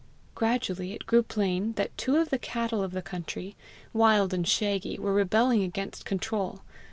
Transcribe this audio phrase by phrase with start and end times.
[0.33, 3.55] Gradually it grew plain that two of the cattle of the country,
[3.93, 6.61] wild and shaggy, were rebelling against control.